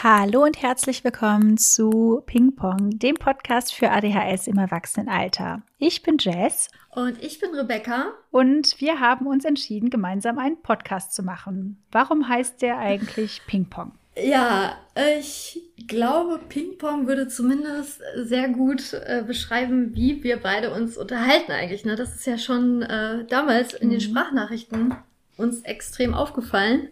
Hallo 0.00 0.44
und 0.44 0.62
herzlich 0.62 1.02
willkommen 1.02 1.58
zu 1.58 2.22
Ping 2.24 2.54
Pong, 2.54 3.00
dem 3.00 3.16
Podcast 3.16 3.74
für 3.74 3.90
ADHS 3.90 4.46
im 4.46 4.56
Erwachsenenalter. 4.56 5.62
Ich 5.78 6.04
bin 6.04 6.18
Jess. 6.20 6.70
Und 6.90 7.20
ich 7.20 7.40
bin 7.40 7.52
Rebecca. 7.52 8.12
Und 8.30 8.80
wir 8.80 9.00
haben 9.00 9.26
uns 9.26 9.44
entschieden, 9.44 9.90
gemeinsam 9.90 10.38
einen 10.38 10.62
Podcast 10.62 11.16
zu 11.16 11.24
machen. 11.24 11.82
Warum 11.90 12.28
heißt 12.28 12.62
der 12.62 12.78
eigentlich 12.78 13.42
Ping 13.48 13.64
Pong? 13.64 13.90
Ja, 14.16 14.76
ich 15.18 15.60
glaube, 15.88 16.38
Ping 16.48 16.78
Pong 16.78 17.08
würde 17.08 17.26
zumindest 17.26 18.00
sehr 18.14 18.50
gut 18.50 18.92
äh, 18.92 19.24
beschreiben, 19.26 19.96
wie 19.96 20.22
wir 20.22 20.36
beide 20.36 20.72
uns 20.72 20.96
unterhalten 20.96 21.50
eigentlich. 21.50 21.84
Ne? 21.84 21.96
Das 21.96 22.14
ist 22.14 22.24
ja 22.24 22.38
schon 22.38 22.82
äh, 22.82 23.24
damals 23.24 23.74
in 23.74 23.90
den 23.90 23.98
mhm. 23.98 24.02
Sprachnachrichten 24.02 24.94
uns 25.36 25.62
extrem 25.62 26.14
aufgefallen. 26.14 26.88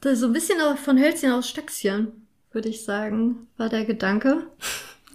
Das 0.00 0.14
ist 0.14 0.20
so 0.20 0.26
ein 0.26 0.32
bisschen 0.32 0.58
von 0.76 0.98
Hölzchen 0.98 1.32
aus 1.32 1.48
Stöckchen, 1.48 2.26
würde 2.52 2.68
ich 2.68 2.84
sagen, 2.84 3.48
war 3.56 3.68
der 3.68 3.84
Gedanke. 3.84 4.46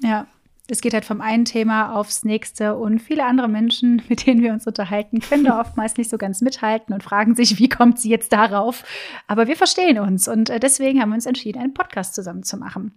Ja, 0.04 0.28
es 0.68 0.82
geht 0.82 0.94
halt 0.94 1.06
vom 1.06 1.22
einen 1.22 1.46
Thema 1.46 1.96
aufs 1.96 2.26
nächste 2.26 2.76
und 2.76 3.00
viele 3.00 3.26
andere 3.26 3.48
Menschen, 3.48 4.02
mit 4.10 4.28
denen 4.28 4.42
wir 4.42 4.52
uns 4.52 4.68
unterhalten, 4.68 5.22
können 5.22 5.46
da 5.46 5.62
oftmals 5.62 5.96
nicht 5.96 6.10
so 6.10 6.18
ganz 6.18 6.42
mithalten 6.42 6.94
und 6.94 7.02
fragen 7.02 7.34
sich, 7.34 7.60
wie 7.60 7.70
kommt 7.70 7.98
sie 7.98 8.10
jetzt 8.10 8.34
darauf? 8.34 8.84
Aber 9.26 9.48
wir 9.48 9.56
verstehen 9.56 10.00
uns 10.00 10.28
und 10.28 10.50
äh, 10.50 10.60
deswegen 10.60 11.02
haben 11.02 11.10
wir 11.10 11.16
uns 11.16 11.26
entschieden, 11.26 11.62
einen 11.62 11.74
Podcast 11.74 12.14
zusammen 12.14 12.44
zu 12.44 12.58
machen. 12.58 12.94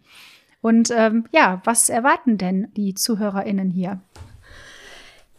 Und 0.61 0.91
ähm, 0.91 1.27
ja, 1.31 1.61
was 1.65 1.89
erwarten 1.89 2.37
denn 2.37 2.67
die 2.77 2.95
ZuhörerInnen 2.95 3.71
hier? 3.71 4.01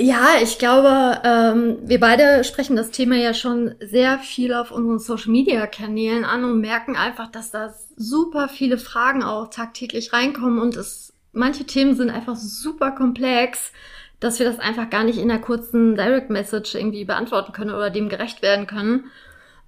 Ja, 0.01 0.35
ich 0.41 0.59
glaube, 0.59 1.19
ähm, 1.25 1.77
wir 1.81 1.99
beide 1.99 2.45
sprechen 2.45 2.77
das 2.77 2.89
Thema 2.89 3.17
ja 3.17 3.33
schon 3.33 3.75
sehr 3.81 4.17
viel 4.19 4.53
auf 4.53 4.71
unseren 4.71 4.97
Social-Media-Kanälen 4.97 6.23
an 6.23 6.45
und 6.45 6.61
merken 6.61 6.95
einfach, 6.95 7.29
dass 7.29 7.51
da 7.51 7.73
super 7.97 8.47
viele 8.47 8.77
Fragen 8.77 9.23
auch 9.23 9.49
tagtäglich 9.49 10.13
reinkommen 10.13 10.59
und 10.59 10.77
es, 10.77 11.11
manche 11.33 11.65
Themen 11.65 11.95
sind 11.95 12.11
einfach 12.11 12.37
super 12.37 12.91
komplex, 12.91 13.73
dass 14.21 14.39
wir 14.39 14.45
das 14.45 14.57
einfach 14.59 14.89
gar 14.89 15.03
nicht 15.03 15.19
in 15.19 15.29
einer 15.29 15.41
kurzen 15.41 15.95
Direct-Message 15.95 16.75
irgendwie 16.75 17.03
beantworten 17.03 17.51
können 17.51 17.71
oder 17.71 17.89
dem 17.89 18.07
gerecht 18.07 18.41
werden 18.41 18.67
können. 18.67 19.11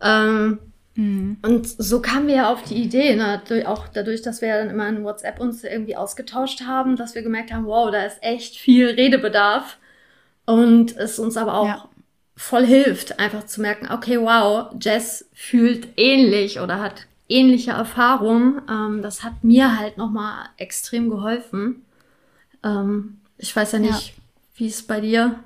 Ähm, 0.02 0.59
mhm. 0.95 1.39
Und 1.42 1.67
so 1.67 2.02
kamen 2.02 2.27
wir 2.27 2.36
ja 2.36 2.50
auf 2.53 2.64
die 2.64 2.81
Idee, 2.81 3.17
ne? 3.17 3.42
auch 3.67 3.89
dadurch, 3.89 4.22
dass 4.22 4.39
wir 4.39 4.48
ja 4.48 4.59
dann 4.59 4.70
immer 4.70 4.88
in 4.88 5.03
WhatsApp 5.03 5.42
uns 5.42 5.66
irgendwie 5.66 5.98
ausgetauscht 5.98 6.61
haben, 6.61 6.95
dass 6.95 7.16
wir 7.16 7.22
gemerkt 7.22 7.52
haben, 7.52 7.66
wow, 7.66 7.92
da 7.92 8.05
ist 8.05 8.20
echt 8.22 8.55
viel 8.55 8.88
Redebedarf 8.88 9.77
und 10.52 10.97
es 10.97 11.17
uns 11.17 11.38
aber 11.38 11.53
auch 11.53 11.66
ja. 11.66 11.89
voll 12.35 12.66
hilft, 12.66 13.19
einfach 13.19 13.45
zu 13.45 13.61
merken, 13.61 13.89
okay, 13.89 14.19
wow, 14.19 14.75
Jess 14.81 15.30
fühlt 15.33 15.88
ähnlich 15.95 16.59
oder 16.59 16.81
hat 16.81 17.08
ähnliche 17.30 17.71
Erfahrungen. 17.71 18.61
Ähm, 18.69 19.02
das 19.02 19.23
hat 19.23 19.45
mir 19.45 19.80
halt 19.80 19.97
nochmal 19.97 20.49
extrem 20.58 21.09
geholfen. 21.09 21.85
Ähm, 22.63 23.21
ich 23.38 23.55
weiß 23.55 23.71
ja 23.71 23.80
nicht, 23.80 24.09
ja. 24.09 24.13
wie 24.55 24.67
es 24.67 24.83
bei 24.83 24.99
dir, 24.99 25.39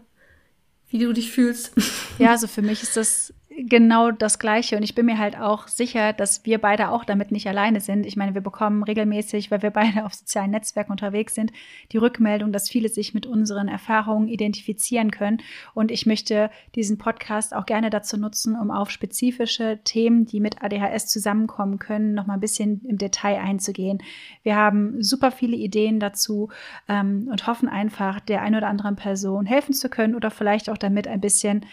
wie 0.90 0.98
du 0.98 1.14
dich 1.14 1.32
fühlst. 1.32 1.72
Ja, 2.18 2.32
also 2.32 2.48
für 2.48 2.64
mich 2.64 2.82
ist 2.82 2.98
das 2.98 3.32
genau 3.58 4.12
das 4.12 4.40
Gleiche. 4.40 4.76
Und 4.76 4.84
ich 4.84 4.96
bin 4.96 5.06
mir 5.06 5.18
halt 5.18 5.38
auch 5.40 5.68
sicher, 5.68 6.14
dass 6.14 6.46
wir 6.46 6.60
beide 6.60 6.90
auch 6.90 7.06
damit 7.06 7.32
nicht 7.32 7.48
alleine 7.48 7.80
sind. 7.80 8.06
Ich 8.06 8.18
meine, 8.18 8.34
wir 8.34 8.42
bekommen 8.42 8.84
regelmäßig, 8.84 9.52
weil 9.52 9.62
wir 9.62 9.72
beide 9.72 10.06
auf 10.06 10.14
sozialen 10.14 10.52
Netzwerken 10.52 10.92
unterwegs 10.92 11.36
sind, 11.36 11.52
die 11.92 11.98
Rückmeldung, 11.98 12.52
dass 12.52 12.70
viele 12.70 12.90
sich 12.90 13.14
mit 13.14 13.26
unseren 13.26 13.68
Erfahrungen 13.68 14.28
identifizieren 14.28 15.12
können. 15.12 15.42
Und 15.74 15.92
ich 15.92 16.06
möchte 16.06 16.50
diesen 16.76 16.98
Podcast 16.98 17.56
auch 17.56 17.66
gerne 17.66 17.90
dazu 17.90 18.18
nutzen, 18.18 18.56
um 18.56 18.72
auf 18.72 18.92
spezifische 18.92 19.80
Themen, 19.84 20.26
die 20.26 20.40
mit 20.40 20.62
ADHS 20.62 21.08
zusammenkommen 21.08 21.80
können, 21.80 22.14
noch 22.14 22.28
mal 22.28 22.36
ein 22.36 22.40
bisschen 22.40 22.82
im 22.86 22.98
Detail 22.98 23.40
einzugehen. 23.40 24.00
Wir 24.44 24.56
haben 24.56 25.02
super 25.02 25.32
viele 25.32 25.56
Ideen 25.56 26.00
dazu 26.00 26.50
ähm, 26.90 27.28
und 27.32 27.48
hoffen 27.48 27.70
einfach, 27.70 28.20
der 28.20 28.42
ein 28.42 28.56
oder 28.56 28.68
anderen 28.68 28.96
Person 28.96 29.46
helfen 29.46 29.74
zu 29.74 29.90
können 29.90 30.16
oder 30.16 30.32
vielleicht 30.32 30.70
auch 30.70 30.78
damit 30.78 31.08
ein 31.08 31.22
bisschen 31.22 31.66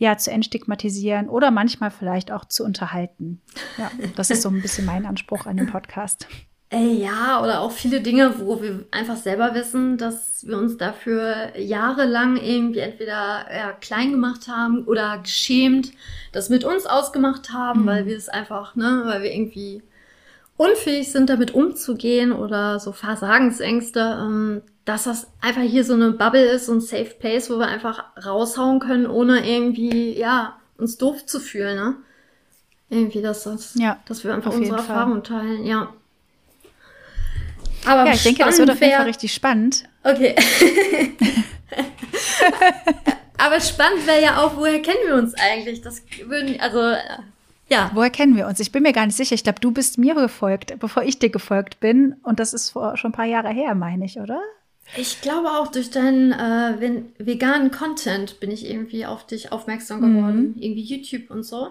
ja, 0.00 0.16
zu 0.16 0.30
entstigmatisieren 0.30 1.28
oder 1.28 1.50
manchmal 1.50 1.90
vielleicht 1.90 2.32
auch 2.32 2.46
zu 2.46 2.64
unterhalten. 2.64 3.42
Ja, 3.76 3.90
das 4.16 4.30
ist 4.30 4.40
so 4.40 4.48
ein 4.48 4.62
bisschen 4.62 4.86
mein 4.86 5.04
Anspruch 5.04 5.44
an 5.44 5.58
den 5.58 5.66
Podcast. 5.66 6.26
Ey, 6.70 7.02
ja, 7.02 7.42
oder 7.42 7.60
auch 7.60 7.70
viele 7.70 8.00
Dinge, 8.00 8.38
wo 8.38 8.62
wir 8.62 8.86
einfach 8.92 9.16
selber 9.16 9.54
wissen, 9.54 9.98
dass 9.98 10.46
wir 10.46 10.56
uns 10.56 10.78
dafür 10.78 11.58
jahrelang 11.58 12.38
irgendwie 12.38 12.78
entweder 12.78 13.44
ja, 13.54 13.72
klein 13.72 14.12
gemacht 14.12 14.48
haben 14.48 14.84
oder 14.86 15.18
geschämt, 15.18 15.92
das 16.32 16.48
mit 16.48 16.64
uns 16.64 16.86
ausgemacht 16.86 17.52
haben, 17.52 17.82
mhm. 17.82 17.86
weil 17.86 18.06
wir 18.06 18.16
es 18.16 18.30
einfach, 18.30 18.76
ne, 18.76 19.02
weil 19.04 19.22
wir 19.22 19.34
irgendwie 19.34 19.82
unfähig 20.60 21.10
sind, 21.10 21.30
damit 21.30 21.54
umzugehen 21.54 22.32
oder 22.32 22.78
so 22.78 22.92
Versagensängste. 22.92 24.18
Ähm, 24.20 24.62
dass 24.84 25.04
das 25.04 25.28
einfach 25.40 25.62
hier 25.62 25.84
so 25.84 25.94
eine 25.94 26.10
Bubble 26.10 26.44
ist, 26.44 26.66
so 26.66 26.72
ein 26.72 26.80
Safe 26.80 27.14
Place, 27.18 27.48
wo 27.48 27.58
wir 27.58 27.68
einfach 27.68 28.04
raushauen 28.24 28.80
können, 28.80 29.06
ohne 29.06 29.48
irgendwie, 29.48 30.18
ja, 30.18 30.58
uns 30.78 30.98
doof 30.98 31.24
zu 31.26 31.38
fühlen, 31.38 31.76
ne? 31.76 31.94
Irgendwie, 32.88 33.22
dass 33.22 33.44
das, 33.44 33.74
ja, 33.76 34.00
dass 34.06 34.24
wir 34.24 34.34
einfach 34.34 34.52
unsere 34.52 34.78
Erfahrungen 34.78 35.22
teilen, 35.22 35.64
ja. 35.64 35.92
Aber 37.86 38.06
ja, 38.06 38.14
ich 38.14 38.22
denke, 38.22 38.44
das 38.44 38.58
wird 38.58 38.70
auf 38.70 38.80
jeden 38.80 38.94
Fall 38.94 39.06
richtig 39.06 39.32
spannend. 39.32 39.84
Okay. 40.02 40.34
Aber 43.38 43.60
spannend 43.60 44.06
wäre 44.06 44.22
ja 44.22 44.42
auch, 44.42 44.56
woher 44.56 44.82
kennen 44.82 45.06
wir 45.06 45.14
uns 45.14 45.34
eigentlich? 45.34 45.82
Das 45.82 46.02
würden, 46.26 46.60
also, 46.60 46.80
ja. 47.70 47.90
Woher 47.94 48.10
kennen 48.10 48.36
wir 48.36 48.46
uns? 48.46 48.60
Ich 48.60 48.72
bin 48.72 48.82
mir 48.82 48.92
gar 48.92 49.06
nicht 49.06 49.16
sicher. 49.16 49.34
Ich 49.34 49.44
glaube, 49.44 49.60
du 49.60 49.70
bist 49.70 49.96
mir 49.96 50.14
gefolgt, 50.14 50.78
bevor 50.80 51.04
ich 51.04 51.18
dir 51.18 51.30
gefolgt 51.30 51.80
bin. 51.80 52.16
Und 52.22 52.40
das 52.40 52.52
ist 52.52 52.70
vor, 52.70 52.96
schon 52.96 53.10
ein 53.10 53.14
paar 53.14 53.26
Jahre 53.26 53.50
her, 53.50 53.74
meine 53.74 54.04
ich, 54.04 54.18
oder? 54.18 54.40
Ich 54.96 55.20
glaube 55.20 55.48
auch 55.50 55.68
durch 55.68 55.90
deinen 55.90 56.32
äh, 56.32 57.02
veganen 57.18 57.70
Content 57.70 58.40
bin 58.40 58.50
ich 58.50 58.68
irgendwie 58.68 59.06
auf 59.06 59.24
dich 59.26 59.52
aufmerksam 59.52 60.00
geworden. 60.00 60.54
Mhm. 60.56 60.62
Irgendwie 60.62 60.82
YouTube 60.82 61.30
und 61.30 61.44
so. 61.44 61.68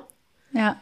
Ja. 0.53 0.77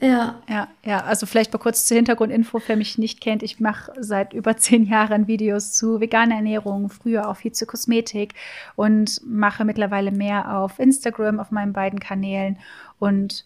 Ja. 0.00 0.42
Ja, 0.48 0.68
ja. 0.84 1.04
Also 1.04 1.26
vielleicht 1.26 1.52
mal 1.52 1.58
kurz 1.58 1.86
zur 1.86 1.96
Hintergrundinfo, 1.96 2.60
wer 2.66 2.76
mich 2.76 2.98
nicht 2.98 3.20
kennt. 3.20 3.42
Ich 3.42 3.60
mache 3.60 3.92
seit 3.98 4.32
über 4.32 4.56
zehn 4.56 4.84
Jahren 4.84 5.28
Videos 5.28 5.72
zu 5.74 6.00
veganer 6.00 6.36
Ernährung, 6.36 6.88
früher 6.88 7.28
auch 7.28 7.36
viel 7.36 7.52
zu 7.52 7.66
Kosmetik 7.66 8.34
und 8.74 9.20
mache 9.24 9.64
mittlerweile 9.64 10.10
mehr 10.10 10.58
auf 10.58 10.78
Instagram, 10.78 11.38
auf 11.38 11.50
meinen 11.50 11.74
beiden 11.74 12.00
Kanälen. 12.00 12.58
Und 12.98 13.44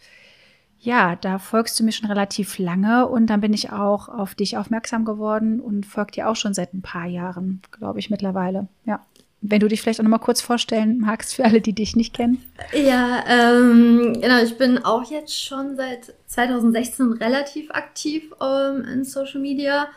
ja, 0.81 1.17
da 1.17 1.39
folgst 1.39 1.79
du 1.79 1.85
mir 1.85 1.93
schon 1.93 2.09
relativ 2.09 2.59
lange 2.59 3.07
und 3.07 3.27
dann 3.27 3.41
bin 3.41 3.53
ich 3.53 3.73
auch 3.73 4.09
auf 4.09 4.35
dich 4.35 4.57
aufmerksam 4.57 5.05
geworden 5.05 5.61
und 5.61 5.87
folge 5.87 6.13
dir 6.13 6.29
auch 6.29 6.37
schon 6.37 6.55
seit 6.55 6.75
ein 6.75 6.83
paar 6.83 7.07
Jahren, 7.07 7.63
glaube 7.73 7.99
ich, 7.99 8.11
mittlerweile. 8.11 8.69
Ja. 8.85 9.05
Wenn 9.43 9.61
du 9.61 9.69
dich 9.69 9.83
vielleicht 9.83 10.01
auch 10.01 10.05
noch 10.05 10.11
mal 10.11 10.19
kurz 10.19 10.41
vorstellen 10.41 10.99
magst 10.99 11.35
für 11.35 11.45
alle, 11.45 11.61
die 11.61 11.73
dich 11.73 11.95
nicht 11.95 12.15
kennen. 12.15 12.43
Ja, 12.73 13.25
ähm, 13.29 14.19
genau, 14.21 14.43
ich 14.43 14.57
bin 14.57 14.79
auch 14.79 15.11
jetzt 15.11 15.39
schon 15.39 15.77
seit 15.77 16.15
2016 16.27 17.13
relativ 17.13 17.71
aktiv 17.71 18.33
ähm, 18.41 18.85
in 18.85 19.05
Social 19.05 19.41
Media 19.41 19.89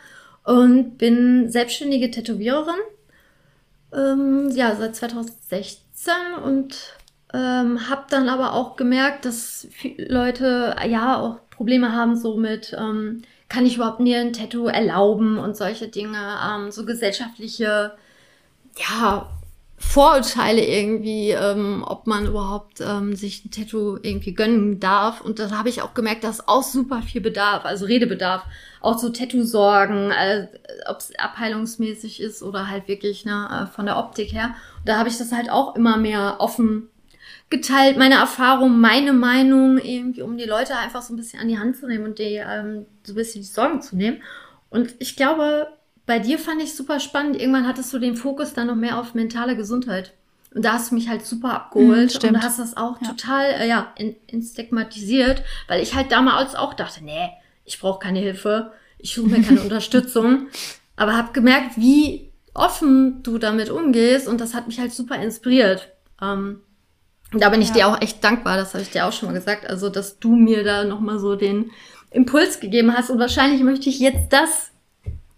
und 0.44 0.98
bin 0.98 1.50
selbstständige 1.50 2.10
Tätowiererin. 2.10 2.74
Ähm, 3.92 4.50
ja, 4.54 4.76
seit 4.76 4.94
2016 4.94 6.12
und 6.44 6.99
ähm, 7.32 7.88
habe 7.88 8.04
dann 8.10 8.28
aber 8.28 8.54
auch 8.54 8.76
gemerkt, 8.76 9.24
dass 9.24 9.68
Leute 9.98 10.76
ja 10.88 11.18
auch 11.18 11.36
Probleme 11.50 11.92
haben 11.92 12.16
so 12.16 12.36
mit, 12.36 12.76
ähm, 12.78 13.22
kann 13.48 13.66
ich 13.66 13.76
überhaupt 13.76 14.00
mir 14.00 14.20
ein 14.20 14.32
Tattoo 14.32 14.66
erlauben 14.66 15.38
und 15.38 15.56
solche 15.56 15.88
Dinge, 15.88 16.38
ähm, 16.48 16.70
so 16.70 16.84
gesellschaftliche, 16.84 17.92
ja, 18.76 19.28
Vorurteile 19.82 20.62
irgendwie, 20.62 21.30
ähm, 21.30 21.82
ob 21.86 22.06
man 22.06 22.26
überhaupt 22.26 22.82
ähm, 22.82 23.16
sich 23.16 23.44
ein 23.44 23.50
Tattoo 23.50 23.98
irgendwie 24.02 24.34
gönnen 24.34 24.78
darf. 24.78 25.22
Und 25.22 25.38
da 25.38 25.50
habe 25.52 25.70
ich 25.70 25.80
auch 25.80 25.94
gemerkt, 25.94 26.22
dass 26.22 26.46
auch 26.46 26.62
super 26.62 27.00
viel 27.00 27.22
Bedarf, 27.22 27.64
also 27.64 27.86
Redebedarf, 27.86 28.42
auch 28.82 28.98
so 28.98 29.08
Tattoo-Sorgen, 29.08 30.10
äh, 30.10 30.48
ob 30.86 30.98
es 30.98 31.18
abheilungsmäßig 31.18 32.20
ist 32.20 32.42
oder 32.42 32.68
halt 32.68 32.88
wirklich 32.88 33.24
ne, 33.24 33.48
äh, 33.50 33.74
von 33.74 33.86
der 33.86 33.96
Optik 33.96 34.34
her. 34.34 34.54
Und 34.80 34.88
da 34.88 34.98
habe 34.98 35.08
ich 35.08 35.16
das 35.16 35.32
halt 35.32 35.50
auch 35.50 35.74
immer 35.74 35.96
mehr 35.96 36.36
offen 36.40 36.89
geteilt, 37.50 37.98
meine 37.98 38.14
Erfahrung, 38.14 38.80
meine 38.80 39.12
Meinung, 39.12 39.78
irgendwie, 39.78 40.22
um 40.22 40.38
die 40.38 40.44
Leute 40.44 40.76
einfach 40.76 41.02
so 41.02 41.12
ein 41.12 41.16
bisschen 41.16 41.40
an 41.40 41.48
die 41.48 41.58
Hand 41.58 41.76
zu 41.76 41.86
nehmen 41.86 42.04
und 42.04 42.18
die 42.18 42.36
ähm, 42.36 42.86
so 43.02 43.12
ein 43.12 43.16
bisschen 43.16 43.42
die 43.42 43.48
Sorgen 43.48 43.82
zu 43.82 43.96
nehmen. 43.96 44.22
Und 44.70 44.94
ich 45.00 45.16
glaube, 45.16 45.66
bei 46.06 46.20
dir 46.20 46.38
fand 46.38 46.62
ich 46.62 46.74
super 46.74 47.00
spannend. 47.00 47.40
Irgendwann 47.40 47.66
hattest 47.66 47.92
du 47.92 47.98
den 47.98 48.16
Fokus 48.16 48.54
dann 48.54 48.68
noch 48.68 48.76
mehr 48.76 48.98
auf 48.98 49.14
mentale 49.14 49.56
Gesundheit. 49.56 50.14
Und 50.54 50.64
da 50.64 50.74
hast 50.74 50.90
du 50.90 50.94
mich 50.94 51.08
halt 51.08 51.24
super 51.24 51.54
abgeholt 51.54 52.22
mhm, 52.22 52.28
und 52.28 52.42
hast 52.42 52.58
das 52.58 52.76
auch 52.76 53.00
ja. 53.00 53.08
total, 53.08 53.44
äh, 53.52 53.68
ja, 53.68 53.92
in, 53.96 54.16
instigmatisiert, 54.26 55.42
weil 55.68 55.82
ich 55.82 55.94
halt 55.94 56.10
damals 56.10 56.54
auch 56.54 56.74
dachte, 56.74 57.04
nee, 57.04 57.30
ich 57.64 57.78
brauche 57.78 58.00
keine 58.00 58.18
Hilfe, 58.20 58.72
ich 58.98 59.14
suche 59.14 59.28
mir 59.28 59.42
keine 59.42 59.60
Unterstützung. 59.62 60.48
Aber 60.96 61.16
hab 61.16 61.34
gemerkt, 61.34 61.76
wie 61.76 62.32
offen 62.54 63.22
du 63.22 63.38
damit 63.38 63.70
umgehst 63.70 64.28
und 64.28 64.40
das 64.40 64.54
hat 64.54 64.66
mich 64.66 64.80
halt 64.80 64.92
super 64.92 65.16
inspiriert. 65.16 65.92
Ähm, 66.20 66.60
da 67.32 67.48
bin 67.48 67.62
ich 67.62 67.68
ja. 67.68 67.74
dir 67.74 67.88
auch 67.88 68.00
echt 68.00 68.22
dankbar, 68.24 68.56
das 68.56 68.74
habe 68.74 68.82
ich 68.82 68.90
dir 68.90 69.06
auch 69.06 69.12
schon 69.12 69.28
mal 69.28 69.34
gesagt, 69.34 69.66
also 69.68 69.88
dass 69.88 70.18
du 70.18 70.34
mir 70.34 70.64
da 70.64 70.84
nochmal 70.84 71.18
so 71.18 71.36
den 71.36 71.70
Impuls 72.10 72.60
gegeben 72.60 72.96
hast 72.96 73.10
und 73.10 73.18
wahrscheinlich 73.18 73.62
möchte 73.62 73.88
ich 73.88 74.00
jetzt 74.00 74.32
das 74.32 74.70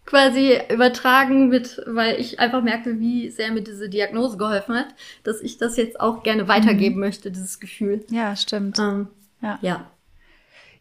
quasi 0.07 0.59
übertragen 0.71 1.49
mit, 1.49 1.81
weil 1.87 2.19
ich 2.21 2.41
einfach 2.41 2.63
merke, 2.63 2.99
wie 2.99 3.31
sehr 3.31 3.53
mir 3.53 3.63
diese 3.63 3.89
Diagnose 3.89 4.37
geholfen 4.37 4.75
hat, 4.75 4.89
dass 5.23 5.41
ich 5.41 5.59
das 5.59 5.77
jetzt 5.77 6.01
auch 6.01 6.23
gerne 6.23 6.49
weitergeben 6.49 6.97
mhm. 6.97 7.01
möchte, 7.01 7.31
dieses 7.31 7.61
Gefühl. 7.61 8.05
Ja, 8.11 8.35
stimmt. 8.37 8.79
Ähm, 8.79 9.09
ja. 9.41 9.59
ja. 9.63 9.87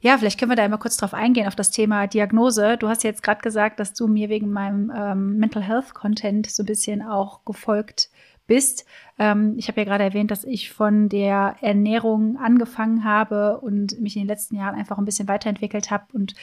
Ja, 0.04 0.18
vielleicht 0.18 0.40
können 0.40 0.50
wir 0.50 0.56
da 0.56 0.64
einmal 0.64 0.80
kurz 0.80 0.98
drauf 0.98 1.14
eingehen, 1.14 1.48
auf 1.48 1.56
das 1.56 1.70
Thema 1.70 2.08
Diagnose. 2.08 2.76
Du 2.78 2.88
hast 2.88 3.04
jetzt 3.04 3.22
gerade 3.22 3.42
gesagt, 3.42 3.80
dass 3.80 3.94
du 3.94 4.08
mir 4.08 4.30
wegen 4.30 4.52
meinem 4.52 4.92
ähm, 4.96 5.38
Mental 5.38 5.62
Health 5.62 5.94
Content 5.94 6.50
so 6.50 6.64
ein 6.64 6.66
bisschen 6.66 7.04
auch 7.04 7.46
gefolgt 7.46 8.10
bist. 8.10 8.31
Ähm, 9.18 9.56
ich 9.58 9.68
habe 9.68 9.82
ja 9.82 9.86
gerade 9.86 10.04
erwähnt, 10.04 10.32
dass 10.32 10.44
ich 10.44 10.72
von 10.72 11.10
der 11.10 11.56
Ernährung 11.62 12.38
angefangen 12.38 13.04
habe 13.04 13.60
und 13.60 14.00
mich 14.00 14.16
in 14.16 14.24
den 14.24 14.28
letzten 14.28 14.56
Jahren 14.56 14.76
einfach 14.76 14.98
ein 14.98 15.06
bisschen 15.06 15.28
weiterentwickelt 15.28 15.92
habe. 15.92 16.06
Und 16.14 16.34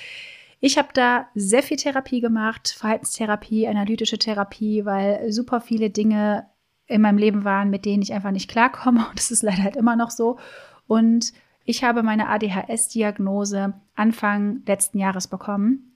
ich 0.61 0.79
habe 0.79 0.89
da 0.93 1.29
sehr 1.35 1.63
viel 1.63 1.77
Therapie 1.77 2.21
gemacht, 2.21 2.75
Verhaltenstherapie, 2.77 3.69
analytische 3.69 4.19
Therapie, 4.19 4.85
weil 4.85 5.31
super 5.33 5.61
viele 5.61 5.91
Dinge 5.91 6.47
in 6.87 7.03
meinem 7.03 7.19
Leben 7.19 7.45
waren, 7.45 7.71
mit 7.71 7.85
denen 7.85 8.03
ich 8.03 8.13
einfach 8.13 8.31
nicht 8.31 8.51
klarkomme. 8.51 9.07
Und 9.09 9.19
das 9.19 9.31
ist 9.31 9.43
leider 9.43 9.63
halt 9.63 9.77
immer 9.77 9.97
noch 9.97 10.11
so. 10.11 10.39
Und 10.87 11.33
ich 11.65 11.85
habe 11.85 12.03
meine 12.03 12.29
ADHS-Diagnose 12.29 13.75
Anfang 13.95 14.63
letzten 14.67 14.99
Jahres 14.99 15.29
bekommen, 15.29 15.93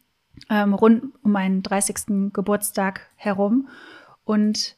ähm, 0.50 0.74
rund 0.74 1.04
um 1.22 1.32
meinen 1.32 1.62
30. 1.62 2.32
Geburtstag 2.32 3.08
herum. 3.16 3.68
Und 4.24 4.76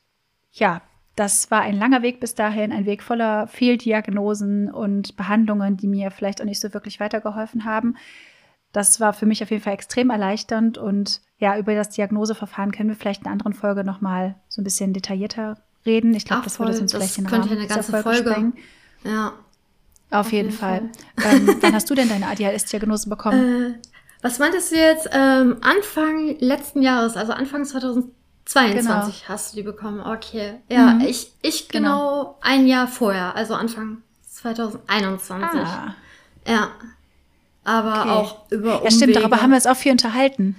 ja, 0.53 0.83
das 1.17 1.51
war 1.51 1.61
ein 1.61 1.77
langer 1.79 2.03
Weg 2.03 2.21
bis 2.21 2.35
dahin, 2.35 2.73
ein 2.73 2.87
Weg 2.87 3.03
voller 3.03 3.47
Fehldiagnosen 3.47 4.71
und 4.71 5.17
Behandlungen, 5.17 5.77
die 5.77 5.87
mir 5.87 6.11
vielleicht 6.11 6.41
auch 6.41 6.47
nicht 6.47 6.61
so 6.61 6.75
wirklich 6.75 6.99
weitergeholfen 7.01 7.65
haben. 7.65 7.97
Das 8.73 8.99
war 8.99 9.13
für 9.13 9.27
mich 9.27 9.43
auf 9.43 9.51
jeden 9.51 9.63
Fall 9.63 9.75
extrem 9.75 10.11
erleichternd 10.11 10.79
und 10.79 11.21
ja, 11.39 11.57
über 11.57 11.75
das 11.75 11.91
Diagnoseverfahren 11.91 12.73
können 12.73 12.89
wir 12.89 12.97
vielleicht 12.97 13.21
in 13.21 13.27
einer 13.27 13.35
anderen 13.35 13.55
Folge 13.55 13.85
nochmal 13.85 14.37
so 14.49 14.61
ein 14.61 14.65
bisschen 14.65 14.93
detaillierter 14.93 15.59
reden. 15.87 16.15
Ich 16.15 16.25
glaube, 16.25 16.43
das 16.43 16.59
würde 16.59 16.79
uns 16.79 16.93
vielleicht 16.93 17.19
in 17.19 17.27
Rahmen 17.27 17.49
eine 17.49 17.67
ganze 17.67 17.93
Folge, 17.93 18.33
Folge. 18.33 18.53
Ja. 19.05 19.33
Auf, 20.11 20.27
Auf 20.27 20.33
jeden, 20.33 20.49
jeden, 20.49 20.59
Fall. 20.59 20.91
Fall. 21.17 21.37
ähm, 21.37 21.57
wann 21.61 21.75
hast 21.75 21.89
du 21.91 21.95
denn 21.95 22.09
deine 22.09 22.27
ADHS-Diagnose 22.27 23.09
bekommen? 23.09 23.75
Äh, 23.75 23.89
was 24.23 24.39
meintest 24.39 24.73
du 24.73 24.77
jetzt? 24.77 25.09
Ähm, 25.13 25.59
Anfang 25.61 26.37
letzten 26.39 26.83
Jahres, 26.83 27.17
also 27.17 27.33
Anfang 27.33 27.65
2022 28.47 29.21
genau. 29.21 29.29
hast 29.29 29.53
du 29.53 29.57
die 29.57 29.63
bekommen. 29.63 30.01
Okay. 30.01 30.61
Ja, 30.69 30.95
mhm. 30.95 31.01
ich, 31.03 31.33
ich 31.43 31.69
genau, 31.69 31.99
genau, 31.99 32.39
ein 32.41 32.67
Jahr 32.67 32.89
vorher, 32.89 33.35
also 33.35 33.55
Anfang 33.55 34.03
2021. 34.31 35.61
Ah. 35.61 35.95
Ja. 36.47 36.71
Aber 37.65 38.01
okay. 38.01 38.11
auch 38.11 38.51
über 38.51 38.73
Umwege. 38.77 38.85
Ja, 38.85 38.91
stimmt, 38.91 39.17
darüber 39.17 39.41
haben 39.41 39.51
wir 39.51 39.57
uns 39.57 39.67
auch 39.67 39.77
viel 39.77 39.93
unterhalten. 39.93 40.57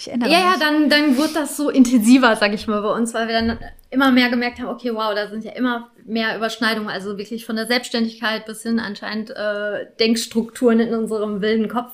Ich 0.00 0.08
erinnere 0.08 0.30
ja, 0.30 0.38
mich. 0.38 0.46
Ja, 0.46 0.56
dann, 0.58 0.88
dann 0.88 1.16
wurde 1.18 1.34
das 1.34 1.58
so 1.58 1.68
intensiver, 1.68 2.34
sag 2.34 2.54
ich 2.54 2.66
mal, 2.66 2.80
bei 2.80 2.90
uns, 2.90 3.12
weil 3.12 3.28
wir 3.28 3.34
dann 3.34 3.58
immer 3.90 4.10
mehr 4.10 4.30
gemerkt 4.30 4.58
haben, 4.58 4.68
okay, 4.68 4.94
wow, 4.94 5.14
da 5.14 5.28
sind 5.28 5.44
ja 5.44 5.52
immer 5.52 5.90
mehr 6.06 6.36
Überschneidungen, 6.36 6.88
also 6.88 7.18
wirklich 7.18 7.44
von 7.44 7.56
der 7.56 7.66
Selbstständigkeit 7.66 8.46
bis 8.46 8.62
hin 8.62 8.80
anscheinend 8.80 9.28
äh, 9.28 9.86
Denkstrukturen 9.98 10.80
in 10.80 10.94
unserem 10.94 11.42
wilden 11.42 11.68
Kopf. 11.68 11.92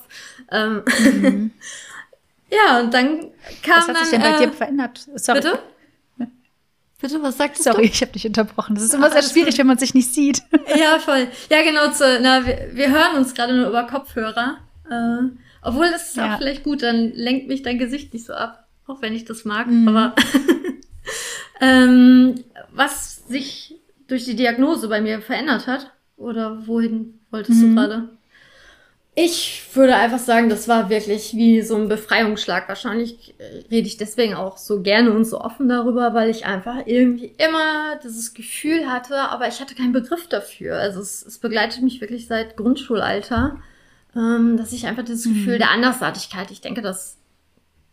Ähm 0.51 0.83
mhm. 0.99 1.51
ja, 2.51 2.79
und 2.79 2.93
dann 2.93 3.31
kam 3.63 3.79
Was 3.79 3.87
hat 3.87 3.97
sich 3.97 4.09
denn 4.11 4.21
bei 4.21 4.35
äh, 4.35 4.39
dir 4.39 4.51
verändert? 4.51 5.07
Sorry. 5.15 5.41
Bitte? 5.41 5.59
Bitte, 6.99 7.21
was 7.21 7.37
sagst 7.37 7.59
du? 7.59 7.63
Sorry, 7.63 7.85
ich 7.85 8.01
habe 8.01 8.11
dich 8.13 8.25
unterbrochen. 8.25 8.73
Das 8.73 8.83
ist 8.83 8.93
immer 8.93 9.07
Ach, 9.07 9.13
sehr 9.13 9.21
schwierig, 9.21 9.51
gut. 9.51 9.59
wenn 9.59 9.67
man 9.67 9.77
sich 9.77 9.93
nicht 9.93 10.13
sieht. 10.13 10.41
Ja, 10.75 10.99
voll. 10.99 11.27
Ja, 11.49 11.61
genau. 11.63 11.91
Zu, 11.91 12.19
na, 12.21 12.45
wir, 12.45 12.69
wir 12.73 12.89
hören 12.89 13.17
uns 13.17 13.33
gerade 13.33 13.55
nur 13.55 13.67
über 13.67 13.83
Kopfhörer. 13.83 14.57
Äh, 14.89 15.29
obwohl, 15.61 15.89
das 15.91 16.09
ist 16.09 16.17
ja. 16.17 16.33
auch 16.33 16.37
vielleicht 16.37 16.63
gut, 16.63 16.83
dann 16.83 17.11
lenkt 17.13 17.47
mich 17.47 17.61
dein 17.61 17.77
Gesicht 17.77 18.13
nicht 18.13 18.25
so 18.25 18.33
ab. 18.33 18.67
Auch 18.87 19.01
wenn 19.01 19.13
ich 19.13 19.25
das 19.25 19.45
mag. 19.45 19.67
Mhm. 19.67 19.87
Aber 19.87 20.15
ähm, 21.61 22.43
was 22.71 23.27
sich 23.27 23.75
durch 24.07 24.25
die 24.25 24.35
Diagnose 24.35 24.87
bei 24.87 25.01
mir 25.01 25.21
verändert 25.21 25.67
hat? 25.67 25.91
Oder 26.15 26.65
wohin 26.67 27.19
wolltest 27.29 27.61
mhm. 27.61 27.75
du 27.75 27.81
gerade? 27.81 28.16
Ich 29.19 29.63
würde 29.73 29.95
einfach 29.95 30.19
sagen, 30.19 30.47
das 30.47 30.67
war 30.67 30.91
wirklich 30.91 31.33
wie 31.33 31.63
so 31.63 31.75
ein 31.75 31.89
Befreiungsschlag. 31.89 32.67
Wahrscheinlich 32.67 33.33
rede 33.71 33.87
ich 33.87 33.97
deswegen 33.97 34.35
auch 34.35 34.57
so 34.57 34.83
gerne 34.83 35.11
und 35.11 35.25
so 35.25 35.41
offen 35.41 35.67
darüber, 35.67 36.13
weil 36.13 36.29
ich 36.29 36.45
einfach 36.45 36.83
irgendwie 36.85 37.33
immer 37.39 37.95
dieses 38.03 38.35
Gefühl 38.35 38.87
hatte, 38.87 39.17
aber 39.17 39.47
ich 39.47 39.59
hatte 39.59 39.73
keinen 39.73 39.91
Begriff 39.91 40.27
dafür. 40.27 40.77
Also 40.77 41.01
es, 41.01 41.25
es 41.25 41.39
begleitet 41.39 41.81
mich 41.81 41.99
wirklich 41.99 42.27
seit 42.27 42.57
Grundschulalter 42.57 43.57
ähm, 44.17 44.57
dass 44.57 44.73
ich 44.73 44.87
einfach 44.87 45.05
das 45.05 45.23
Gefühl 45.23 45.55
mhm. 45.55 45.59
der 45.59 45.71
Andersartigkeit, 45.71 46.51
ich 46.51 46.61
denke, 46.61 46.81
das 46.81 47.17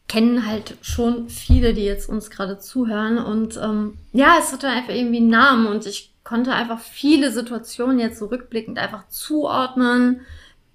kennen 0.09 0.47
halt 0.47 0.77
schon 0.81 1.29
viele, 1.29 1.75
die 1.75 1.85
jetzt 1.85 2.09
uns 2.09 2.31
gerade 2.31 2.59
zuhören. 2.59 3.19
Und 3.19 3.57
ähm, 3.57 3.99
ja, 4.13 4.37
es 4.39 4.53
hatte 4.53 4.69
einfach 4.69 4.95
irgendwie 4.95 5.19
einen 5.19 5.29
Namen 5.29 5.67
und 5.67 5.87
ich 5.87 6.13
konnte 6.25 6.53
einfach 6.53 6.81
viele 6.81 7.31
Situationen 7.31 7.99
jetzt 7.99 8.19
zurückblickend 8.19 8.79
so 8.79 8.83
einfach 8.83 9.09
zuordnen. 9.09 10.21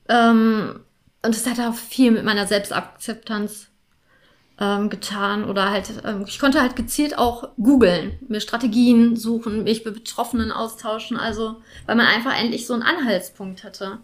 Ähm, 0.09 0.81
und 1.23 1.35
es 1.35 1.47
hat 1.47 1.59
auch 1.59 1.75
viel 1.75 2.11
mit 2.11 2.25
meiner 2.25 2.47
Selbstakzeptanz 2.47 3.67
ähm, 4.59 4.89
getan 4.89 5.45
oder 5.45 5.69
halt, 5.71 5.89
ähm, 6.03 6.25
ich 6.27 6.39
konnte 6.39 6.61
halt 6.61 6.75
gezielt 6.75 7.17
auch 7.17 7.49
googeln, 7.55 8.19
mir 8.27 8.41
Strategien 8.41 9.15
suchen, 9.15 9.63
mich 9.63 9.85
mit 9.85 9.93
Betroffenen 9.93 10.51
austauschen, 10.51 11.15
also 11.15 11.61
weil 11.85 11.95
man 11.95 12.05
einfach 12.05 12.37
endlich 12.37 12.67
so 12.67 12.73
einen 12.73 12.83
Anhaltspunkt 12.83 13.63
hatte 13.63 13.99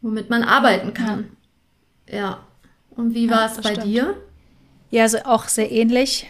womit 0.00 0.30
man 0.30 0.42
arbeiten 0.42 0.94
kann. 0.94 1.36
Ja. 2.08 2.16
ja. 2.16 2.40
Und 2.90 3.14
wie 3.14 3.30
war 3.30 3.46
es 3.46 3.60
bei 3.60 3.72
stimmt. 3.72 3.86
dir? 3.86 4.16
Ja, 4.90 5.02
also 5.02 5.18
auch 5.24 5.44
sehr 5.44 5.70
ähnlich. 5.70 6.26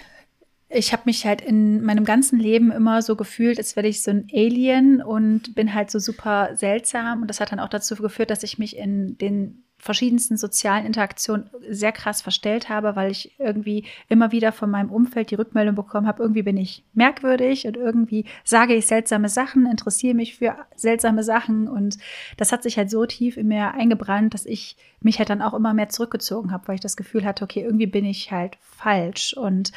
Ich 0.70 0.92
habe 0.92 1.02
mich 1.06 1.24
halt 1.24 1.40
in 1.40 1.82
meinem 1.82 2.04
ganzen 2.04 2.38
Leben 2.38 2.70
immer 2.70 3.00
so 3.00 3.16
gefühlt, 3.16 3.58
als 3.58 3.74
wäre 3.74 3.86
ich 3.86 4.02
so 4.02 4.10
ein 4.10 4.28
Alien 4.32 5.02
und 5.02 5.54
bin 5.54 5.72
halt 5.72 5.90
so 5.90 5.98
super 5.98 6.50
seltsam. 6.56 7.22
Und 7.22 7.28
das 7.28 7.40
hat 7.40 7.52
dann 7.52 7.60
auch 7.60 7.70
dazu 7.70 7.96
geführt, 7.96 8.30
dass 8.30 8.42
ich 8.42 8.58
mich 8.58 8.76
in 8.76 9.16
den 9.16 9.64
verschiedensten 9.80 10.36
sozialen 10.36 10.84
Interaktionen 10.84 11.48
sehr 11.68 11.92
krass 11.92 12.20
verstellt 12.20 12.68
habe, 12.68 12.96
weil 12.96 13.12
ich 13.12 13.38
irgendwie 13.38 13.84
immer 14.08 14.32
wieder 14.32 14.50
von 14.50 14.70
meinem 14.70 14.90
Umfeld 14.90 15.30
die 15.30 15.36
Rückmeldung 15.36 15.76
bekommen 15.76 16.08
habe, 16.08 16.22
irgendwie 16.22 16.42
bin 16.42 16.56
ich 16.56 16.84
merkwürdig 16.94 17.64
und 17.66 17.76
irgendwie 17.76 18.24
sage 18.42 18.74
ich 18.74 18.86
seltsame 18.86 19.28
Sachen, 19.28 19.66
interessiere 19.66 20.14
mich 20.14 20.36
für 20.36 20.56
seltsame 20.74 21.22
Sachen 21.22 21.68
und 21.68 21.96
das 22.36 22.50
hat 22.50 22.64
sich 22.64 22.76
halt 22.76 22.90
so 22.90 23.06
tief 23.06 23.36
in 23.36 23.46
mir 23.46 23.72
eingebrannt, 23.74 24.34
dass 24.34 24.46
ich 24.46 24.76
mich 25.00 25.20
halt 25.20 25.30
dann 25.30 25.42
auch 25.42 25.54
immer 25.54 25.74
mehr 25.74 25.88
zurückgezogen 25.88 26.50
habe, 26.50 26.66
weil 26.66 26.74
ich 26.74 26.80
das 26.80 26.96
Gefühl 26.96 27.24
hatte, 27.24 27.44
okay, 27.44 27.62
irgendwie 27.62 27.86
bin 27.86 28.04
ich 28.04 28.32
halt 28.32 28.58
falsch 28.60 29.32
und 29.34 29.70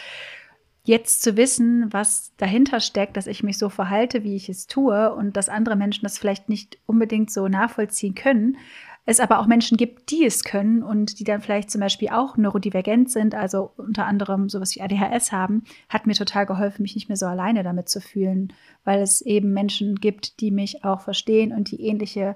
jetzt 0.83 1.21
zu 1.21 1.37
wissen, 1.37 1.91
was 1.93 2.33
dahinter 2.37 2.79
steckt, 2.79 3.15
dass 3.17 3.27
ich 3.27 3.43
mich 3.43 3.57
so 3.57 3.69
verhalte, 3.69 4.23
wie 4.23 4.35
ich 4.35 4.49
es 4.49 4.67
tue 4.67 5.13
und 5.13 5.37
dass 5.37 5.49
andere 5.49 5.75
Menschen 5.75 6.03
das 6.03 6.17
vielleicht 6.17 6.49
nicht 6.49 6.79
unbedingt 6.85 7.31
so 7.31 7.47
nachvollziehen 7.47 8.15
können, 8.15 8.57
es 9.05 9.19
aber 9.19 9.39
auch 9.39 9.47
Menschen 9.47 9.77
gibt, 9.77 10.11
die 10.11 10.25
es 10.25 10.43
können 10.43 10.83
und 10.83 11.19
die 11.19 11.23
dann 11.23 11.41
vielleicht 11.41 11.71
zum 11.71 11.81
Beispiel 11.81 12.09
auch 12.09 12.37
neurodivergent 12.37 13.09
sind, 13.11 13.33
also 13.33 13.71
unter 13.77 14.05
anderem 14.05 14.47
sowas 14.47 14.75
wie 14.75 14.81
ADHS 14.81 15.31
haben, 15.31 15.63
hat 15.89 16.05
mir 16.05 16.13
total 16.13 16.45
geholfen, 16.45 16.83
mich 16.83 16.95
nicht 16.95 17.09
mehr 17.09 17.17
so 17.17 17.25
alleine 17.25 17.63
damit 17.63 17.89
zu 17.89 17.99
fühlen, 17.99 18.53
weil 18.83 19.01
es 19.01 19.21
eben 19.21 19.53
Menschen 19.53 19.95
gibt, 19.95 20.39
die 20.39 20.51
mich 20.51 20.83
auch 20.83 21.01
verstehen 21.01 21.51
und 21.51 21.71
die 21.71 21.81
ähnliche 21.81 22.35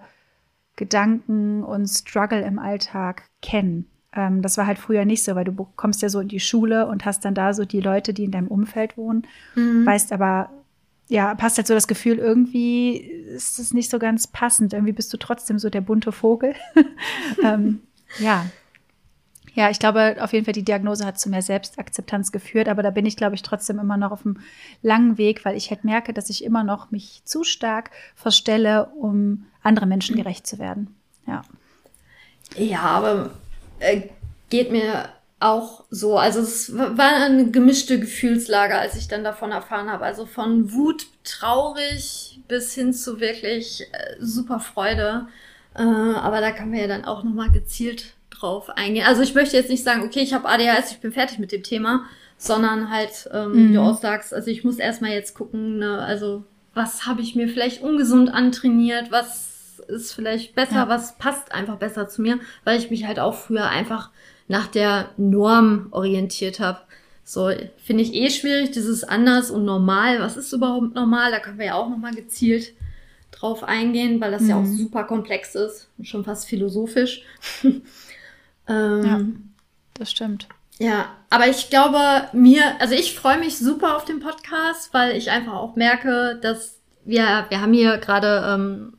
Gedanken 0.76 1.64
und 1.64 1.88
Struggle 1.88 2.42
im 2.42 2.60
Alltag 2.60 3.30
kennen. 3.42 3.88
Ähm, 4.16 4.42
das 4.42 4.58
war 4.58 4.66
halt 4.66 4.80
früher 4.80 5.06
nicht 5.06 5.24
so, 5.24 5.36
weil 5.36 5.46
du 5.46 5.68
kommst 5.76 6.02
ja 6.02 6.10
so 6.10 6.20
in 6.20 6.28
die 6.28 6.40
Schule 6.40 6.88
und 6.88 7.06
hast 7.06 7.26
dann 7.26 7.36
da 7.36 7.54
so 7.54 7.66
die 7.66 7.82
Leute, 7.82 8.14
die 8.14 8.24
in 8.24 8.32
deinem 8.32 8.48
Umfeld 8.48 8.98
wohnen, 8.98 9.28
mhm. 9.56 9.86
weißt 9.86 10.12
aber 10.12 10.50
ja, 11.08 11.36
passt 11.36 11.58
halt 11.58 11.68
so 11.68 11.74
das 11.74 11.88
Gefühl, 11.88 12.18
irgendwie 12.18 12.98
ist 12.98 13.60
es 13.60 13.74
nicht 13.74 13.92
so 13.92 14.00
ganz 14.00 14.26
passend. 14.26 14.74
Irgendwie 14.74 14.92
bist 14.92 15.14
du 15.14 15.18
trotzdem 15.18 15.60
so 15.60 15.70
der 15.70 15.82
bunte 15.82 16.12
Vogel. 16.12 16.56
ähm, 17.44 17.82
ja. 18.18 18.46
Ja, 19.54 19.70
ich 19.70 19.80
glaube 19.80 20.18
auf 20.20 20.34
jeden 20.34 20.46
Fall, 20.46 20.54
die 20.54 20.66
Diagnose 20.66 21.06
hat 21.06 21.18
zu 21.18 21.30
mehr 21.30 21.42
Selbstakzeptanz 21.42 22.32
geführt, 22.32 22.68
aber 22.68 22.84
da 22.84 22.90
bin 22.90 23.06
ich, 23.06 23.16
glaube 23.16 23.36
ich, 23.36 23.42
trotzdem 23.42 23.80
immer 23.80 23.96
noch 23.96 24.12
auf 24.12 24.26
einem 24.26 24.40
langen 24.82 25.18
Weg, 25.18 25.46
weil 25.46 25.56
ich 25.56 25.70
halt 25.70 25.86
merke, 25.86 26.12
dass 26.12 26.30
ich 26.30 26.44
immer 26.44 26.64
noch 26.64 26.92
mich 26.92 27.22
zu 27.24 27.44
stark 27.44 27.92
verstelle, 28.16 28.88
um 29.00 29.46
anderen 29.62 29.88
Menschen 29.88 30.18
gerecht 30.18 30.46
zu 30.46 30.60
werden. 30.60 30.94
Ja. 31.26 31.44
Ja, 32.58 32.82
aber 32.82 33.32
äh, 33.80 34.04
geht 34.50 34.72
mir 34.72 35.10
auch 35.40 35.84
so. 35.90 36.18
Also 36.18 36.40
es 36.40 36.76
war 36.78 37.16
eine 37.16 37.52
gemischte 37.52 38.00
Gefühlslage, 38.00 38.76
als 38.76 38.96
ich 38.96 39.08
dann 39.08 39.24
davon 39.24 39.52
erfahren 39.52 39.92
habe. 39.92 40.06
Also 40.06 40.26
von 40.26 40.72
Wut, 40.72 41.08
traurig 41.24 42.40
bis 42.48 42.74
hin 42.74 42.94
zu 42.94 43.20
wirklich 43.20 43.82
äh, 43.92 44.16
super 44.20 44.60
Freude. 44.60 45.28
Äh, 45.76 45.82
aber 45.82 46.42
da 46.42 46.52
kann 46.52 46.70
man 46.70 46.80
ja 46.80 46.88
dann 46.88 47.06
auch 47.06 47.24
nochmal 47.24 47.52
gezielt 47.52 48.14
drauf 48.30 48.70
eingehen. 48.70 49.06
Also 49.06 49.22
ich 49.22 49.34
möchte 49.34 49.58
jetzt 49.58 49.70
nicht 49.70 49.84
sagen, 49.84 50.04
okay, 50.04 50.20
ich 50.20 50.34
habe 50.34 50.48
ADHS, 50.48 50.92
ich 50.92 51.00
bin 51.00 51.12
fertig 51.12 51.40
mit 51.40 51.52
dem 51.52 51.64
Thema, 51.64 52.06
sondern 52.38 52.90
halt, 52.90 53.30
ähm, 53.34 53.52
mhm. 53.52 53.70
wie 53.70 53.74
du 53.74 53.82
auch 53.82 54.00
sagst, 54.00 54.34
also 54.34 54.50
ich 54.50 54.64
muss 54.64 54.78
erstmal 54.78 55.12
jetzt 55.12 55.36
gucken, 55.36 55.78
ne, 55.80 56.00
also 56.00 56.44
was 56.74 57.06
habe 57.06 57.22
ich 57.22 57.36
mir 57.36 57.48
vielleicht 57.48 57.82
ungesund 57.82 58.34
antrainiert, 58.34 59.12
was 59.12 59.55
ist 59.80 60.14
vielleicht 60.14 60.56
besser, 60.56 60.76
ja. 60.76 60.90
was 60.90 61.18
passt 61.18 61.52
einfach 61.52 61.78
besser 61.78 62.08
zu 62.08 62.22
mir, 62.22 62.40
weil 62.64 62.80
ich 62.80 62.90
mich 62.90 63.06
halt 63.06 63.20
auch 63.20 63.36
früher 63.36 63.70
einfach 63.70 64.10
nach 64.48 64.68
der 64.68 65.10
Norm 65.18 65.88
orientiert 65.92 66.60
habe. 66.60 66.80
So, 67.24 67.52
finde 67.78 68.04
ich 68.04 68.14
eh 68.14 68.30
schwierig, 68.30 68.72
dieses 68.72 69.04
anders 69.04 69.50
und 69.50 69.66
normal. 69.66 70.20
Was 70.20 70.38
ist 70.38 70.54
überhaupt 70.54 70.94
normal? 70.94 71.32
Da 71.32 71.40
können 71.40 71.58
wir 71.58 71.66
ja 71.66 71.76
auch 71.76 71.90
nochmal 71.90 72.14
gezielt 72.14 72.74
drauf 73.32 73.64
eingehen, 73.64 74.22
weil 74.22 74.32
das 74.32 74.44
mhm. 74.44 74.50
ja 74.50 74.56
auch 74.58 74.62
mhm. 74.62 74.78
super 74.78 75.04
komplex 75.04 75.56
ist 75.56 75.90
und 75.98 76.08
schon 76.08 76.24
fast 76.24 76.48
philosophisch. 76.48 77.24
ähm, 77.64 77.84
ja, 78.68 79.22
das 79.96 80.12
stimmt. 80.12 80.48
Ja, 80.78 81.16
aber 81.30 81.48
ich 81.48 81.70
glaube, 81.70 82.00
mir, 82.34 82.80
also 82.80 82.96
ich 82.96 83.16
freue 83.16 83.40
mich 83.40 83.58
super 83.58 83.96
auf 83.96 84.06
den 84.06 84.20
Podcast, 84.20 84.94
weil 84.94 85.16
ich 85.16 85.32
einfach 85.32 85.54
auch 85.54 85.76
merke, 85.76 86.38
dass 86.42 86.80
wir, 87.06 87.46
wir 87.50 87.62
haben 87.62 87.74
hier 87.74 87.98
gerade, 87.98 88.44
ähm, 88.48 88.98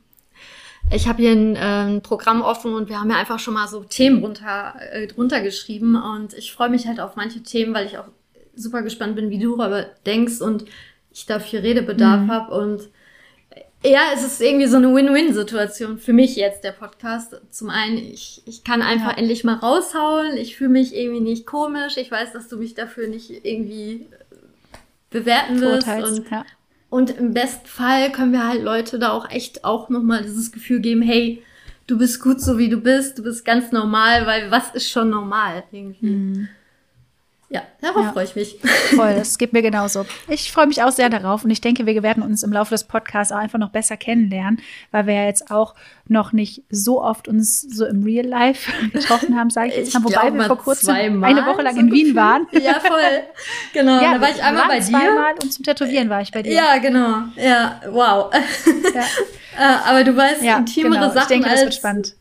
ich 0.91 1.07
habe 1.07 1.21
hier 1.21 1.31
ein, 1.31 1.55
äh, 1.55 1.59
ein 1.59 2.01
Programm 2.01 2.41
offen 2.41 2.73
und 2.73 2.89
wir 2.89 2.99
haben 2.99 3.09
ja 3.09 3.17
einfach 3.17 3.39
schon 3.39 3.53
mal 3.53 3.67
so 3.67 3.83
Themen 3.83 4.23
runter, 4.23 4.75
äh, 4.91 5.07
runtergeschrieben 5.17 5.95
und 5.95 6.33
ich 6.33 6.53
freue 6.53 6.69
mich 6.69 6.87
halt 6.87 6.99
auf 6.99 7.15
manche 7.15 7.43
Themen, 7.43 7.73
weil 7.73 7.85
ich 7.85 7.97
auch 7.97 8.07
super 8.55 8.81
gespannt 8.81 9.15
bin, 9.15 9.29
wie 9.29 9.39
du 9.39 9.57
darüber 9.57 9.85
denkst 10.05 10.41
und 10.41 10.65
ich 11.11 11.25
dafür 11.25 11.63
Redebedarf 11.63 12.21
mhm. 12.21 12.31
habe 12.31 12.53
und 12.53 12.89
ja, 13.85 14.11
es 14.13 14.23
ist 14.23 14.41
irgendwie 14.41 14.67
so 14.67 14.77
eine 14.77 14.93
Win-Win-Situation 14.93 15.99
für 15.99 16.13
mich 16.13 16.35
jetzt, 16.35 16.63
der 16.63 16.71
Podcast. 16.71 17.39
Zum 17.51 17.69
einen, 17.69 17.97
ich, 17.97 18.41
ich 18.45 18.63
kann 18.63 18.81
einfach 18.81 19.11
ja. 19.11 19.17
endlich 19.17 19.43
mal 19.43 19.55
raushauen. 19.55 20.35
Ich 20.35 20.57
fühle 20.57 20.71
mich 20.71 20.95
irgendwie 20.95 21.19
nicht 21.19 21.45
komisch. 21.45 21.95
Ich 21.97 22.09
weiß, 22.09 22.33
dass 22.33 22.47
du 22.47 22.57
mich 22.57 22.73
dafür 22.73 23.07
nicht 23.07 23.45
irgendwie 23.45 24.07
bewerten 25.11 25.61
wirst. 25.61 25.87
Und, 25.87 26.29
ja. 26.29 26.43
Und 26.89 27.09
im 27.11 27.33
besten 27.33 27.67
Fall 27.67 28.11
können 28.11 28.31
wir 28.31 28.47
halt 28.47 28.63
Leute 28.63 28.99
da 28.99 29.11
auch 29.11 29.29
echt 29.29 29.63
auch 29.63 29.89
nochmal 29.89 30.23
dieses 30.23 30.51
Gefühl 30.51 30.79
geben, 30.79 31.01
hey, 31.01 31.43
du 31.85 31.97
bist 31.97 32.21
gut 32.21 32.41
so 32.41 32.57
wie 32.57 32.69
du 32.69 32.77
bist, 32.77 33.17
du 33.17 33.23
bist 33.23 33.45
ganz 33.45 33.71
normal, 33.71 34.25
weil 34.25 34.51
was 34.51 34.73
ist 34.73 34.89
schon 34.89 35.09
normal 35.09 35.63
irgendwie? 35.71 36.05
Mhm. 36.05 36.49
Ja, 37.49 37.61
darauf 37.79 38.03
ja. 38.03 38.11
freue 38.11 38.25
ich 38.25 38.35
mich. 38.35 38.59
Voll, 38.93 39.15
das 39.15 39.37
geht 39.37 39.53
mir 39.53 39.61
genauso. 39.61 40.05
Ich 40.27 40.51
freue 40.51 40.67
mich 40.67 40.83
auch 40.83 40.91
sehr 40.91 41.09
darauf 41.09 41.45
und 41.45 41.49
ich 41.49 41.61
denke, 41.61 41.85
wir 41.85 42.03
werden 42.03 42.21
uns 42.21 42.43
im 42.43 42.51
Laufe 42.51 42.71
des 42.71 42.83
Podcasts 42.83 43.31
auch 43.31 43.37
einfach 43.37 43.57
noch 43.57 43.69
besser 43.69 43.95
kennenlernen, 43.95 44.59
weil 44.91 45.07
wir 45.07 45.13
ja 45.13 45.25
jetzt 45.25 45.49
auch 45.49 45.73
noch 46.09 46.33
nicht 46.33 46.63
so 46.69 47.01
oft 47.01 47.29
uns 47.29 47.61
so 47.61 47.85
im 47.85 48.03
Real 48.03 48.25
Life 48.25 48.69
getroffen 48.91 49.39
haben, 49.39 49.49
sage 49.49 49.69
ich 49.69 49.77
jetzt 49.77 49.93
mal, 49.93 50.03
wobei 50.03 50.33
wir 50.33 50.43
vor 50.43 50.57
kurzem 50.57 51.23
eine 51.23 51.45
Woche 51.45 51.61
lang 51.61 51.75
so 51.75 51.79
in 51.79 51.91
Wien 51.91 52.15
waren. 52.15 52.47
Ja, 52.51 52.81
voll. 52.81 52.99
Genau, 53.73 54.01
ja, 54.01 54.15
da 54.15 54.21
war 54.21 54.29
ich 54.29 54.43
einmal 54.43 54.67
bei 54.67 54.79
dir. 54.79 54.85
Zweimal 54.85 55.33
und 55.41 55.53
zum 55.53 55.63
Tätowieren 55.63 56.09
war 56.09 56.21
ich 56.21 56.31
bei 56.31 56.41
dir. 56.41 56.51
Ja, 56.51 56.77
genau. 56.79 57.23
Ja, 57.35 57.81
wow. 57.89 58.33
Ja. 58.93 59.03
Äh, 59.59 59.89
aber 59.89 60.03
du 60.03 60.15
weißt 60.15 60.43
ja, 60.43 60.57
intimere 60.57 60.99
genau. 60.99 61.07
Sachen 61.07 61.21
ich 61.21 61.27
denke, 61.29 61.49
das 61.49 61.61
wird 61.61 61.73
spannend 61.73 62.16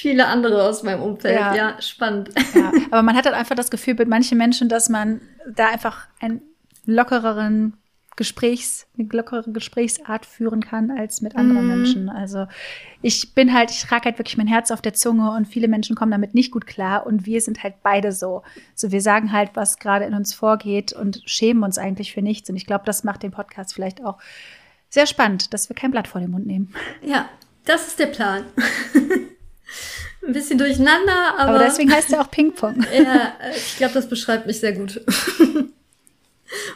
viele 0.00 0.26
andere 0.26 0.64
aus 0.64 0.82
meinem 0.82 1.02
Umfeld. 1.02 1.38
Ja, 1.38 1.54
ja 1.54 1.82
spannend. 1.82 2.30
Ja, 2.54 2.72
aber 2.90 3.02
man 3.02 3.16
hat 3.16 3.26
halt 3.26 3.34
einfach 3.34 3.54
das 3.54 3.70
Gefühl 3.70 3.94
mit 3.94 4.08
manchen 4.08 4.38
Menschen, 4.38 4.68
dass 4.68 4.88
man 4.88 5.20
da 5.46 5.68
einfach 5.68 6.08
einen 6.20 6.40
lockereren 6.86 7.74
Gesprächs, 8.16 8.86
eine 8.98 9.08
lockere 9.10 9.50
Gesprächsart 9.50 10.26
führen 10.26 10.62
kann 10.62 10.90
als 10.90 11.22
mit 11.22 11.36
anderen 11.36 11.66
mm. 11.66 11.68
Menschen. 11.68 12.08
Also 12.08 12.46
ich 13.00 13.34
bin 13.34 13.54
halt, 13.54 13.70
ich 13.70 13.82
trage 13.82 14.06
halt 14.06 14.18
wirklich 14.18 14.36
mein 14.36 14.46
Herz 14.46 14.70
auf 14.70 14.82
der 14.82 14.92
Zunge 14.92 15.30
und 15.30 15.46
viele 15.46 15.68
Menschen 15.68 15.96
kommen 15.96 16.10
damit 16.10 16.34
nicht 16.34 16.50
gut 16.50 16.66
klar 16.66 17.06
und 17.06 17.24
wir 17.24 17.40
sind 17.40 17.62
halt 17.62 17.76
beide 17.82 18.12
so. 18.12 18.42
So 18.74 18.92
wir 18.92 19.00
sagen 19.00 19.32
halt, 19.32 19.50
was 19.54 19.78
gerade 19.78 20.04
in 20.04 20.14
uns 20.14 20.34
vorgeht 20.34 20.92
und 20.92 21.22
schämen 21.24 21.62
uns 21.62 21.78
eigentlich 21.78 22.12
für 22.12 22.20
nichts. 22.20 22.50
Und 22.50 22.56
ich 22.56 22.66
glaube, 22.66 22.84
das 22.84 23.04
macht 23.04 23.22
den 23.22 23.30
Podcast 23.30 23.72
vielleicht 23.72 24.04
auch 24.04 24.18
sehr 24.90 25.06
spannend, 25.06 25.54
dass 25.54 25.68
wir 25.68 25.76
kein 25.76 25.90
Blatt 25.90 26.08
vor 26.08 26.20
den 26.20 26.30
Mund 26.30 26.46
nehmen. 26.46 26.74
Ja, 27.02 27.28
das 27.64 27.86
ist 27.86 27.98
der 27.98 28.06
Plan. 28.06 28.44
ein 30.30 30.32
bisschen 30.32 30.58
durcheinander, 30.58 31.34
aber. 31.38 31.50
Aber 31.50 31.58
deswegen 31.58 31.92
heißt 31.92 32.12
er 32.12 32.22
auch 32.22 32.30
Ping-Pong. 32.30 32.86
ja, 32.94 33.32
ich 33.54 33.76
glaube, 33.76 33.94
das 33.94 34.08
beschreibt 34.08 34.46
mich 34.46 34.60
sehr 34.60 34.72
gut. 34.72 35.00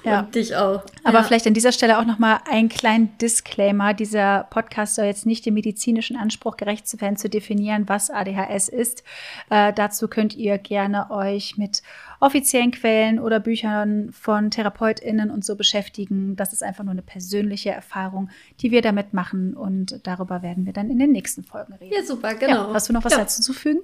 ja. 0.05 0.21
Und 0.21 0.35
dich 0.35 0.57
auch. 0.57 0.83
Aber 1.03 1.19
ja. 1.19 1.23
vielleicht 1.25 1.47
an 1.47 1.55
dieser 1.55 1.73
Stelle 1.73 1.99
auch 1.99 2.05
nochmal 2.05 2.39
einen 2.49 2.69
kleinen 2.69 3.17
Disclaimer. 3.19 3.95
Dieser 3.95 4.47
Podcast 4.51 4.95
soll 4.95 5.07
jetzt 5.07 5.27
nicht 5.27 5.45
dem 5.47 5.55
medizinischen 5.55 6.17
Anspruch 6.17 6.57
gerecht 6.57 6.85
werden, 7.01 7.17
zu 7.17 7.29
definieren, 7.29 7.89
was 7.89 8.11
ADHS 8.11 8.69
ist. 8.69 9.03
Äh, 9.51 9.73
dazu 9.73 10.09
könnt 10.09 10.35
ihr 10.35 10.59
gerne 10.59 11.11
euch 11.11 11.57
mit 11.57 11.83
offiziellen 12.21 12.71
Quellen 12.71 13.19
oder 13.19 13.39
Büchern 13.41 14.11
von 14.13 14.51
TherapeutInnen 14.51 15.31
und 15.31 15.45
so 15.45 15.57
beschäftigen. 15.57 16.37
Das 16.37 16.53
ist 16.53 16.63
einfach 16.63 16.85
nur 16.85 16.93
eine 16.93 17.03
persönliche 17.03 17.71
Erfahrung, 17.71 18.31
die 18.61 18.71
wir 18.71 18.83
damit 18.83 19.13
machen 19.13 19.55
und 19.55 20.01
darüber 20.05 20.43
werden 20.43 20.67
wir 20.67 20.73
dann 20.73 20.91
in 20.91 20.99
den 20.99 21.13
nächsten 21.13 21.45
Folgen 21.45 21.75
reden. 21.75 21.93
Ja, 21.95 22.03
super, 22.03 22.35
genau. 22.35 22.69
Ja, 22.69 22.75
hast 22.75 22.89
du 22.89 22.93
noch 22.93 23.05
was 23.05 23.13
ja. 23.13 23.19
dazu 23.19 23.43
zu 23.43 23.53
fügen? 23.53 23.81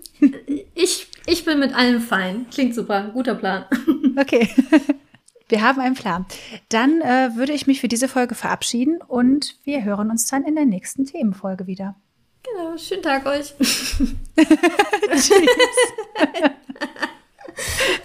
Ich, 0.74 1.08
ich 1.26 1.44
bin 1.44 1.58
mit 1.58 1.74
allem 1.74 2.00
fein. 2.00 2.46
Klingt 2.50 2.74
super, 2.74 3.10
guter 3.12 3.34
Plan. 3.34 3.64
Okay. 4.16 4.48
Wir 5.50 5.62
haben 5.62 5.80
einen 5.80 5.94
Plan. 5.94 6.26
Dann 6.68 7.00
äh, 7.00 7.34
würde 7.34 7.52
ich 7.52 7.66
mich 7.66 7.80
für 7.80 7.88
diese 7.88 8.08
Folge 8.08 8.34
verabschieden 8.34 9.00
und 9.06 9.56
wir 9.64 9.84
hören 9.84 10.10
uns 10.10 10.26
dann 10.26 10.44
in 10.44 10.54
der 10.54 10.64
nächsten 10.64 11.06
Themenfolge 11.06 11.66
wieder. 11.66 11.96
Genau, 12.42 12.76
schönen 12.76 13.02
Tag 13.02 13.26
euch. 13.26 13.54
Tschüss. 13.58 15.30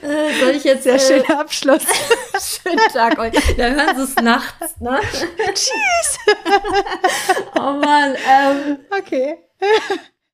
Äh, 0.01 0.33
soll 0.39 0.55
ich 0.55 0.63
jetzt. 0.65 0.83
Sehr 0.83 0.95
äh, 0.95 0.99
schöner 0.99 1.39
Abschluss. 1.39 1.83
schönen 2.63 2.77
Tag 2.91 3.17
euch. 3.19 3.33
Da 3.55 3.69
hören 3.69 3.95
Sie 3.95 4.03
es 4.03 4.15
nachts, 4.17 4.81
ne? 4.81 4.99
Tschüss. 5.53 6.19
oh 7.55 7.59
Mann. 7.59 8.15
Ähm. 8.27 8.79
Okay. 8.89 9.37